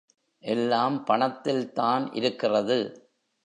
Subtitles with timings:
[0.43, 2.79] எல்லாம் பணத்தில்தான் இருக்கிறது.